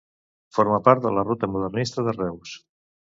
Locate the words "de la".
1.03-1.25